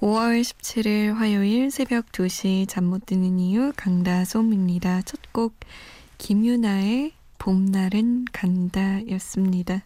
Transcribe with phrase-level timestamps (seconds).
[0.00, 5.02] 5월 17일 화요일 새벽 2시 잠 못 드는 이유 강다솜입니다.
[5.02, 5.54] 첫 곡
[6.18, 9.84] 김유나의 봄날은 간다 였습니다.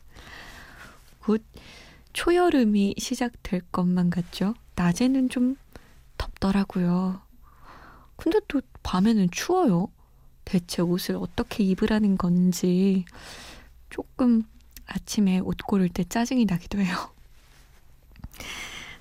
[1.21, 1.45] 곧
[2.13, 4.55] 초여름이 시작될 것만 같죠?
[4.77, 5.57] 낮에는 좀
[6.17, 7.21] 덥더라고요.
[8.17, 9.89] 근데 또 밤에는 추워요.
[10.45, 13.05] 대체 옷을 어떻게 입으라는 건지
[13.91, 14.45] 조금
[14.87, 16.97] 아침에 옷 고를 때 짜증이 나기도 해요.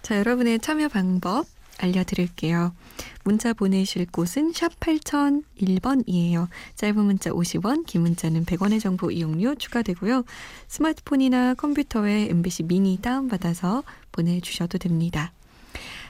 [0.03, 1.45] 자, 여러분의 참여 방법
[1.79, 2.75] 알려드릴게요.
[3.23, 6.49] 문자 보내실 곳은 샵 8001번이에요.
[6.75, 10.25] 짧은 문자 50원, 긴 문자는 100원의 정보 이용료 추가되고요.
[10.67, 15.31] 스마트폰이나 컴퓨터에 MBC 미니 다운받아서 보내주셔도 됩니다.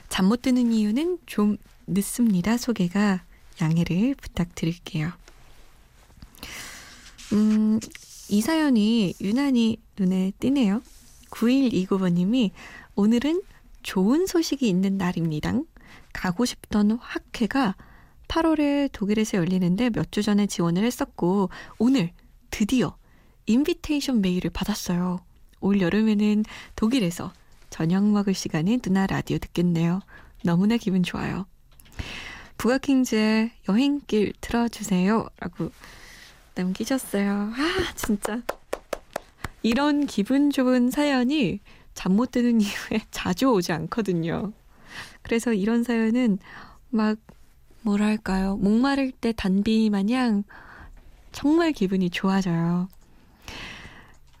[0.08, 1.56] 잠 못 드는 이유는 좀
[1.86, 2.56] 늦습니다.
[2.56, 3.22] 소개가
[3.60, 5.12] 양해를 부탁드릴게요.
[7.32, 7.78] 음,
[8.28, 10.82] 이 사연이 유난히 눈에 띄네요.
[11.30, 12.50] 9129번님이
[12.96, 13.40] 오늘은
[13.84, 15.52] 좋은 소식이 있는 날입니다.
[16.12, 17.76] 가고 싶던 학회가
[18.26, 22.10] 8월에 독일에서 열리는데 몇 주 전에 지원을 했었고 오늘
[22.50, 22.96] 드디어
[23.46, 25.20] 인비테이션 메일을 받았어요.
[25.60, 26.44] 올 여름에는
[26.74, 27.32] 독일에서
[27.70, 30.00] 저녁 먹을 시간에 누나 라디오 듣겠네요.
[30.42, 31.46] 너무나 기분 좋아요.
[32.56, 35.28] 부가킹즈의 여행길 틀어주세요.
[35.40, 35.70] 라고
[36.54, 37.52] 남기셨어요.
[37.54, 38.40] 아, 진짜.
[39.62, 41.60] 이런 기분 좋은 사연이
[41.94, 44.52] 잠 못 드는 이후에 자주 오지 않거든요.
[45.22, 46.38] 그래서 이런 사연은
[46.90, 47.18] 막
[47.82, 48.56] 뭐랄까요.
[48.56, 50.44] 목마를 때 단비 마냥
[51.32, 52.88] 정말 기분이 좋아져요.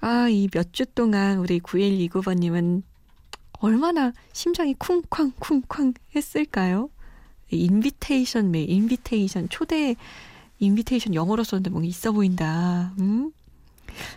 [0.00, 2.82] 아, 이 몇 주 동안 우리 9129번님은
[3.60, 6.90] 얼마나 심장이 쿵쾅쿵쾅 했을까요?
[7.50, 9.94] invitation 메 invitation, 초대
[10.58, 12.92] invitation 영어로 썼는데 뭔가 있어 보인다.
[12.98, 13.32] 음?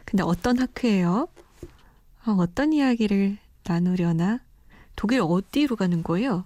[0.06, 1.28] 근데 어떤 학회예요?
[2.28, 4.42] 어, 어떤 이야기를 나누려나?
[4.98, 6.46] 독일 어디로 가는 거예요?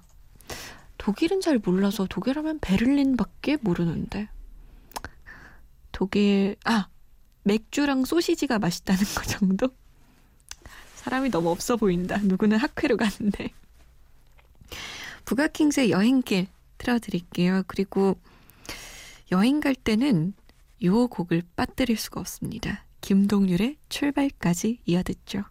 [1.00, 4.30] 독일은 잘 몰라서 독일 하면 베를린밖에 모르는데.
[5.91, 6.88] 독일, 아!
[7.44, 9.70] 맥주랑 소시지가 맛있다는 거 정도?
[10.97, 12.18] 사람이 너무 없어 보인다.
[12.18, 13.50] 누구는 학회로 가는데.
[15.25, 16.46] 부가킹스의 여행길
[16.78, 17.64] 틀어드릴게요.
[17.66, 18.20] 그리고
[19.31, 20.34] 여행 갈 때는
[20.84, 22.86] 요 곡을 빠뜨릴 수가 없습니다.
[23.02, 25.44] 김동률의 출발까지 이어듣죠.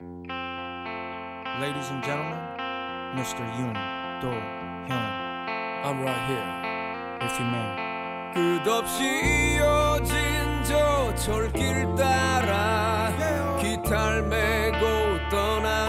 [0.00, 2.38] Ladies and gentlemen,
[3.14, 3.44] Mr.
[3.52, 3.76] Yoon
[4.22, 4.32] Do
[4.88, 5.10] Hyun.
[5.84, 6.48] I'm right here,
[7.20, 7.90] if you may.
[8.32, 9.04] 끝없이
[9.56, 10.16] 이어진
[10.64, 13.12] 저 철길 따라
[13.60, 15.79] 기타를 메고 떠나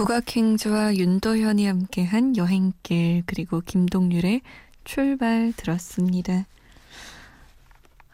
[0.00, 4.40] 부가킹즈와 윤도현이 함께한 여행길 그리고 김동률의
[4.82, 6.46] 출발 들었습니다.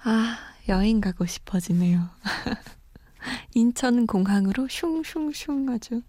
[0.03, 0.37] 아
[0.69, 2.09] 여행 가고 싶어지네요.
[3.55, 6.03] 인천 공항으로 슝슝슝 아주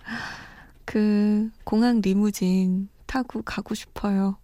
[0.84, 4.40] 그 공항 리무진 타고 가고 싶어요.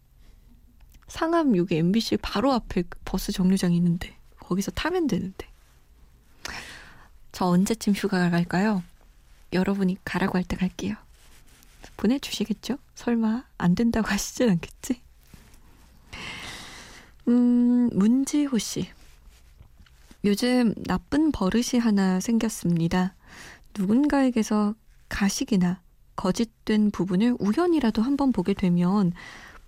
[1.08, 5.48] 상암 여기 MBC 바로 앞에 그 버스 정류장이 있는데 거기서 타면 되는데
[7.32, 8.84] 저 언제쯤 휴가 갈까요?
[9.52, 10.96] 여러분이 가라고 할 때 갈게요.
[12.04, 12.78] 보내주시겠죠?
[12.96, 15.02] 설마 안 된다고 하시진 않겠지?
[17.30, 18.90] 음, 문지호 씨.
[20.26, 23.16] 요즘 나쁜 버릇이 하나 생겼습니다.
[23.78, 24.76] 누군가에게서
[25.10, 25.82] 가식이나
[26.16, 29.14] 거짓된 부분을 우연이라도 한번 보게 되면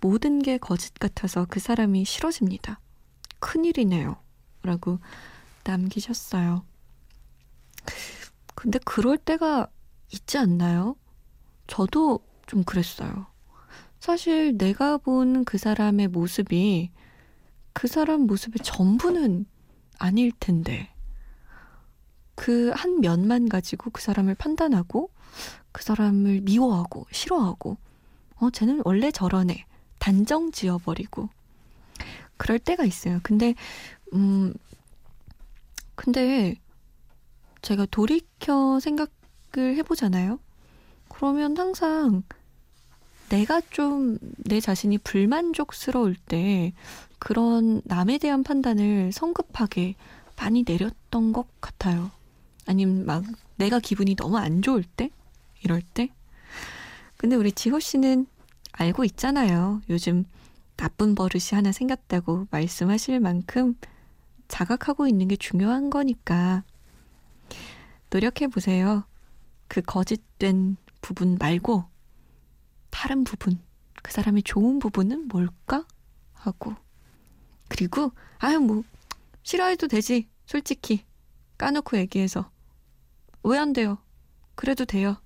[0.00, 2.80] 모든 게 거짓 같아서 그 사람이 싫어집니다.
[3.40, 4.16] 큰일이네요.
[4.62, 4.98] 라고
[5.64, 6.64] 남기셨어요.
[8.54, 9.68] 근데 그럴 때가
[10.12, 10.96] 있지 않나요?
[11.66, 13.26] 저도 좀 그랬어요.
[14.00, 16.90] 사실 내가 본 그 사람의 모습이
[17.72, 19.46] 그 사람 모습의 전부는
[19.98, 20.92] 아닐 텐데.
[22.34, 25.10] 그 한 면만 가지고 그 사람을 판단하고
[25.72, 27.76] 그 사람을 미워하고 싫어하고
[28.36, 29.64] 어 쟤는 원래 저러네
[29.98, 31.28] 단정 지어버리고
[32.36, 33.20] 그럴 때가 있어요.
[33.22, 33.54] 근데
[34.14, 34.52] 음
[35.94, 36.54] 근데
[37.62, 39.08] 제가 돌이켜 생각을
[39.76, 40.38] 해보잖아요.
[41.16, 42.22] 그러면 항상
[43.28, 46.72] 내가 좀 내 자신이 불만족스러울 때
[47.18, 49.96] 그런 남에 대한 판단을 성급하게
[50.36, 52.10] 많이 내렸던 것 같아요.
[52.66, 53.24] 아니면 막
[53.56, 55.10] 내가 기분이 너무 안 좋을 때?
[55.62, 56.10] 이럴 때?
[57.16, 58.26] 근데 우리 지호 씨는
[58.72, 59.80] 알고 있잖아요.
[59.88, 60.24] 요즘
[60.76, 63.74] 나쁜 버릇이 하나 생겼다고 말씀하실 만큼
[64.48, 66.62] 자각하고 있는 게 중요한 거니까
[68.10, 69.04] 노력해 보세요.
[69.68, 70.76] 그 거짓된
[71.06, 71.84] 부분 말고
[72.90, 73.60] 다른 부분,
[74.02, 75.86] 그 사람의 좋은 부분은 뭘까?
[76.32, 76.74] 하고
[77.68, 78.82] 그리고 아유 뭐
[79.44, 81.04] 싫어해도 되지 솔직히
[81.58, 82.50] 까놓고 얘기해서
[83.44, 83.98] 왜 안 돼요?
[84.56, 85.16] 그래도 돼요.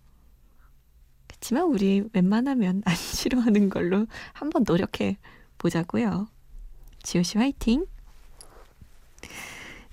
[1.27, 5.17] 그렇지만 우리 웬만하면 안 싫어하는 걸로 한번 노력해
[5.57, 6.29] 보자고요.
[7.03, 7.87] 지효씨 화이팅!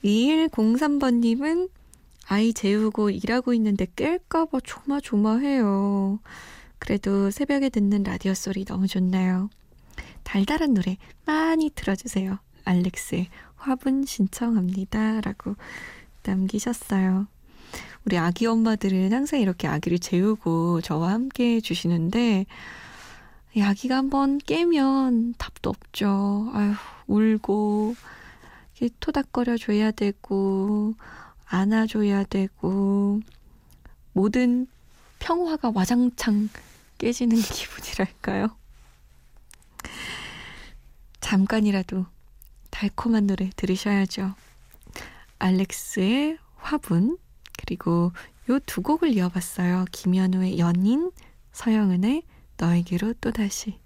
[0.04, 1.70] 2103번님은
[2.30, 6.20] 아이 재우고 일하고 있는데 깰까봐 조마조마해요.
[6.78, 9.50] 그래도 새벽에 듣는 라디오 소리 너무 좋나요?
[10.24, 12.38] 달달한 노래 많이 틀어주세요.
[12.66, 15.22] 알렉스의 화분 신청합니다.
[15.22, 15.56] 라고
[16.24, 17.28] 남기셨어요.
[18.06, 22.46] 우리 아기 엄마들은 항상 이렇게 아기를 재우고 저와 함께 해주시는데,
[23.56, 26.52] 이 아기가 한번 깨면 답도 없죠.
[26.54, 26.74] 아휴,
[27.08, 27.96] 울고,
[29.00, 30.94] 토닥거려 줘야 되고,
[31.50, 33.22] 안아줘야 되고,
[34.14, 34.68] 모든
[35.20, 36.50] 평화가 와장창
[36.98, 38.56] 깨지는 기분이랄까요?
[41.22, 42.06] 잠깐이라도
[42.72, 44.34] 달콤한 노래 들으셔야죠.
[45.40, 47.18] 알렉스의 화분,
[47.58, 48.12] 그리고
[48.50, 49.86] 요 두 곡을 이어봤어요.
[49.92, 51.12] 김현우의 연인,
[51.52, 52.24] 서영은의
[52.58, 53.80] 너에게로 또다시.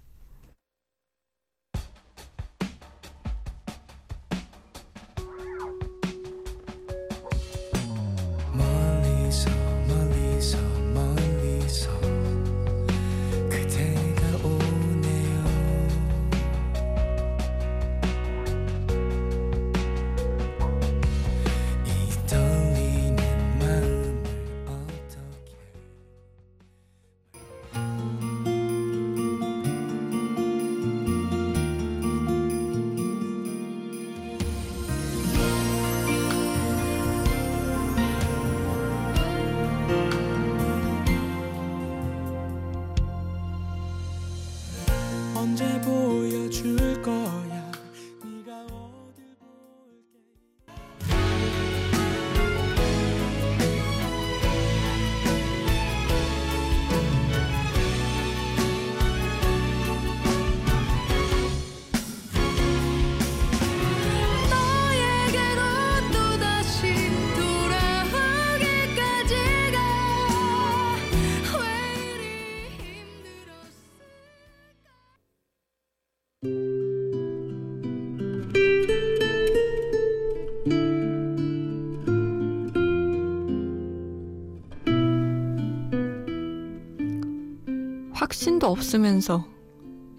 [88.62, 89.44] 확신도 없으면서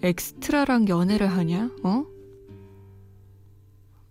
[0.02, 1.70] 엑스트라랑 연애를 하냐?
[1.82, 2.04] 어?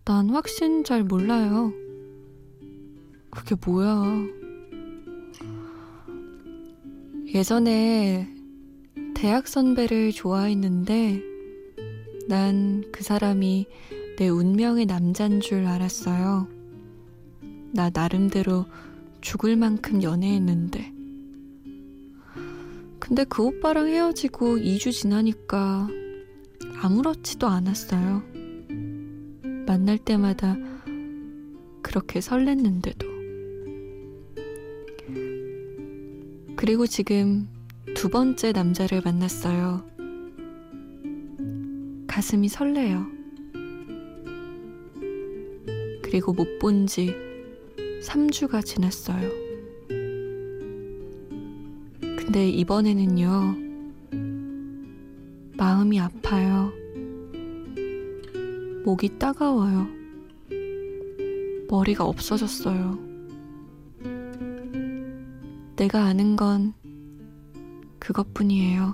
[0.06, 1.72] 난 확신 잘 몰라요.
[3.30, 4.02] 그게 뭐야?
[7.28, 8.28] 예전에
[9.14, 11.22] 대학 선배를 좋아했는데
[12.28, 13.68] 난 그 사람이
[14.18, 16.48] 내 운명의 남잔 줄 알았어요.
[17.72, 18.66] 나 나름대로
[19.22, 20.93] 죽을 만큼 연애했는데.
[23.14, 25.88] 근데 그 오빠랑 헤어지고 2주 지나니까
[26.82, 28.24] 아무렇지도 않았어요.
[29.68, 30.58] 만날 때마다
[31.84, 33.06] 그렇게 설렜는데도.
[36.56, 37.48] 그리고 지금
[37.96, 39.88] 두 번째 남자를 만났어요.
[42.08, 43.06] 가슴이 설레요.
[46.02, 47.14] 그리고 못 본 지
[48.02, 49.43] 3주가 지났어요.
[52.34, 53.56] 근데 이번에는요,
[55.56, 56.72] 마음이 아파요.
[58.84, 59.86] 목이 따가워요.
[61.70, 62.98] 머리가 없어졌어요.
[65.76, 66.74] 내가 아는 건
[68.00, 68.94] 그것뿐이에요.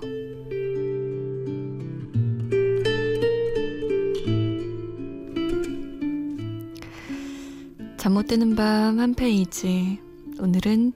[7.96, 9.98] 잠 못 드는 밤 한 페이지.
[10.38, 10.92] 오늘은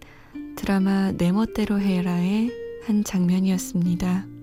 [0.64, 2.50] 드라마 내 멋대로 해라의
[2.86, 4.33] 한 장면이었습니다.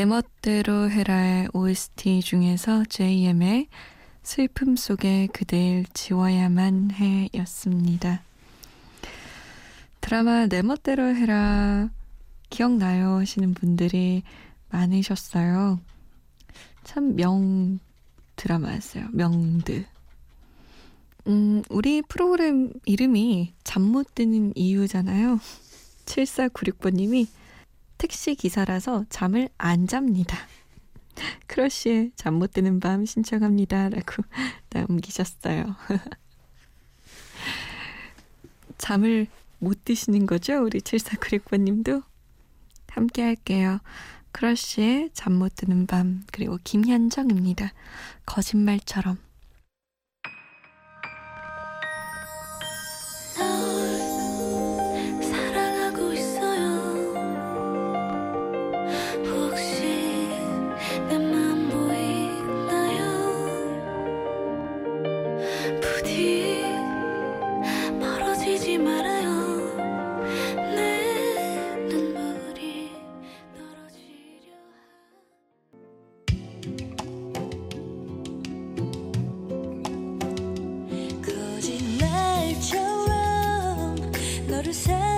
[0.00, 3.66] 내 멋대로 해라의 OST 중에서 JM의
[4.22, 8.22] 슬픔 속에 그댈 지워야만 해 였습니다.
[10.00, 11.90] 드라마 내 멋대로 해라
[12.48, 14.22] 기억나요 하시는 분들이
[14.70, 15.78] 많으셨어요.
[16.82, 17.78] 참 명
[18.36, 19.08] 드라마였어요.
[19.12, 19.84] 명드.
[21.26, 25.38] 음, 우리 프로그램 이름이 잠 못 드는 이유잖아요.
[26.06, 27.26] 7496번님이
[28.00, 30.38] 택시 기사라서 잠을 안 잡니다.
[31.48, 33.90] 크러쉬의 잠 못 드는 밤 신청합니다.
[33.90, 34.22] 라고
[34.72, 35.76] 남기셨어요.
[38.78, 39.26] 잠을
[39.58, 40.64] 못 드시는 거죠?
[40.64, 42.02] 우리 7496번님도?
[42.88, 43.80] 함께 할게요.
[44.32, 47.70] 크러쉬의 잠 못 드는 밤, 그리고 김현정입니다.
[48.24, 49.18] 거짓말처럼.
[84.60, 85.09] 크러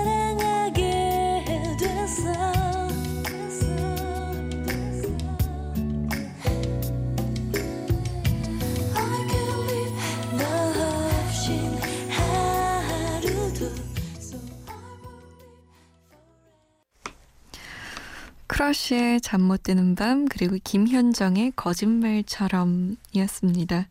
[18.83, 23.87] 쉬의 잠 못 드는 밤 그리고 김현정의 거짓말처럼이었습니다.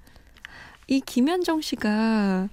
[0.87, 2.51] 이 김현정 씨가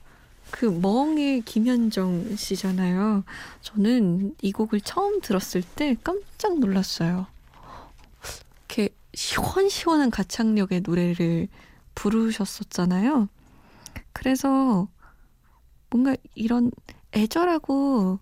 [0.50, 3.25] 그 멍의 김현정 씨잖아요.
[3.60, 7.27] 저는 이 곡을 처음 들었을 때 깜짝 놀랐어요.
[8.69, 11.50] 이렇게 시원시원한 가창력의 노래를
[11.93, 13.27] 부르셨었잖아요.
[14.13, 14.88] 그래서
[15.89, 16.72] 뭔가 이런
[17.12, 18.19] 애절하고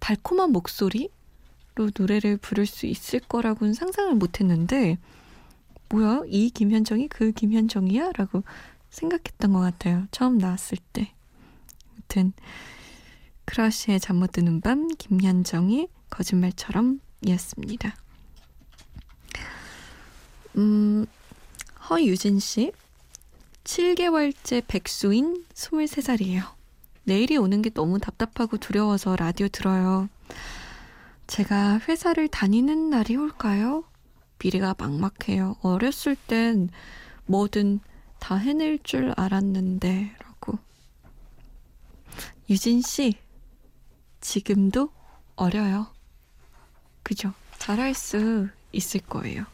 [0.00, 1.10] 달콤한 목소리?
[1.74, 4.98] 로 노래를 부를 수 있을 거라고는 상상을 못 했는데,
[5.88, 6.22] 뭐야?
[6.26, 8.12] 이 김현정이 그 김현정이야?
[8.12, 8.42] 라고
[8.90, 10.06] 생각했던 것 같아요.
[10.10, 11.12] 처음 나왔을 때.
[11.92, 12.32] 아무튼,
[13.46, 17.96] 크러쉬의 잠 못 드는 밤, 김현정이 거짓말처럼 이었습니다.
[20.58, 21.06] 음,
[21.88, 22.72] 허유진 씨.
[23.64, 26.42] 7개월째 백수인 23살이에요.
[27.04, 30.08] 내일이 오는 게 너무 답답하고 두려워서 라디오 들어요.
[31.32, 33.84] 제가 회사를 다니는 날이 올까요?
[34.38, 35.56] 미래가 막막해요.
[35.62, 36.68] 어렸을 땐
[37.24, 37.80] 뭐든
[38.18, 40.58] 다 해낼 줄 알았는데, 라고.
[42.50, 43.14] 유진 씨,
[44.20, 44.90] 지금도
[45.34, 45.86] 어려요.
[47.02, 47.32] 그죠?
[47.56, 49.46] 잘할 수 있을 거예요.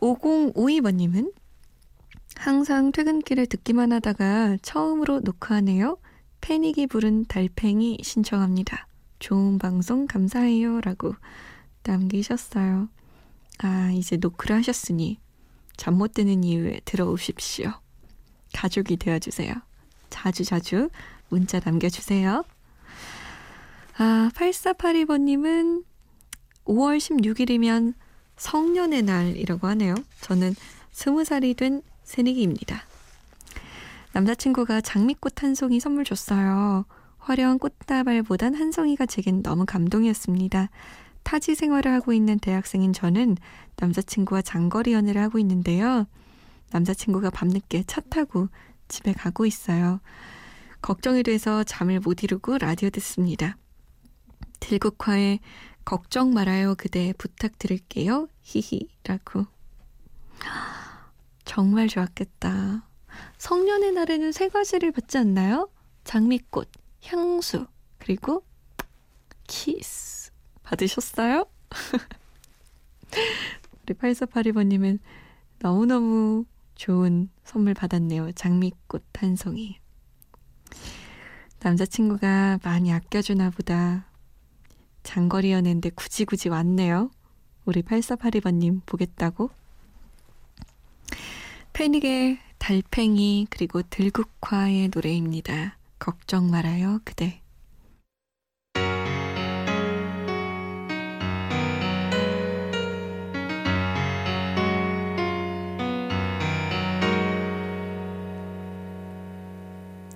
[0.00, 1.32] 5052번님은
[2.36, 5.96] 항상 퇴근길에 듣기만 하다가 처음으로 녹화하네요.
[6.42, 8.86] 패닉이 부른 달팽이 신청합니다.
[9.18, 10.80] 좋은 방송 감사해요.
[10.80, 11.14] 라고
[11.84, 12.88] 남기셨어요.
[13.58, 15.18] 아, 이제 노크를 하셨으니
[15.76, 17.72] 잠 못 드는 이유에 들어오십시오.
[18.54, 19.54] 가족이 되어주세요.
[20.10, 20.88] 자주 자주
[21.28, 22.44] 문자 남겨주세요.
[23.98, 25.84] 아, 8482번님은
[26.64, 27.94] 5월 16일이면
[28.36, 29.94] 성년의 날이라고 하네요.
[30.20, 30.54] 저는
[30.92, 32.82] 20살이 된 새내기입니다.
[34.12, 36.86] 남자친구가 장미꽃 한 송이 선물 줬어요.
[37.26, 40.70] 화려한 꽃다발보단 한 송이가 제겐 너무 감동이었습니다.
[41.24, 43.36] 타지 생활을 하고 있는 대학생인 저는
[43.78, 46.06] 남자친구와 장거리 연애를 하고 있는데요.
[46.70, 48.46] 남자친구가 밤늦게 차 타고
[48.86, 49.98] 집에 가고 있어요.
[50.80, 53.56] 걱정이 돼서 잠을 못 이루고 라디오 듣습니다.
[54.60, 55.40] 들국화에
[55.84, 58.28] 걱정 말아요 그대 부탁드릴게요.
[58.42, 59.46] 히히라고.
[61.44, 62.88] 정말 좋았겠다.
[63.38, 65.68] 성년의 날에는 세 가지를 받지 않나요?
[66.04, 66.70] 장미꽃,
[67.06, 67.66] 향수,
[67.98, 68.44] 그리고
[69.46, 70.30] 키스.
[70.62, 71.46] 받으셨어요?
[73.82, 74.98] 우리 8482번님은
[75.60, 76.44] 너무너무
[76.74, 78.32] 좋은 선물 받았네요.
[78.32, 79.78] 장미꽃 한 송이.
[81.60, 84.06] 남자친구가 많이 아껴주나 보다.
[85.02, 87.10] 장거리 연애인데 굳이 굳이 왔네요.
[87.64, 89.50] 우리 8482번님 보겠다고.
[91.72, 95.75] 패닉의 달팽이 그리고 들국화의 노래입니다.
[95.98, 97.42] 걱정 말아요 그대.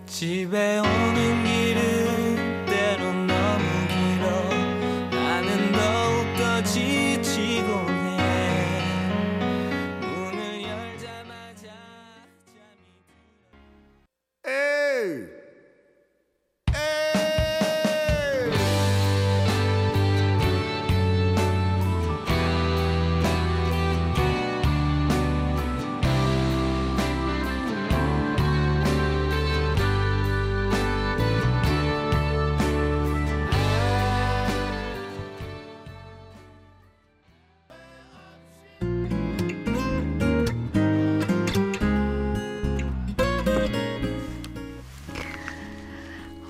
[0.07, 1.50] 집에 오는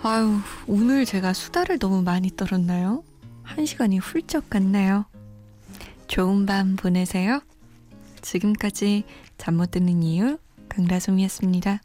[0.03, 3.05] 아유, 오늘 제가 수다를 너무 많이 떨었나요?
[3.43, 5.05] 한 시간이 훌쩍 갔나요?
[6.09, 7.41] 좋은 밤 보내세요.
[8.23, 9.05] 지금까지
[9.39, 10.39] 잠 못 드는 이유
[10.69, 11.81] 강다솜이었습니다.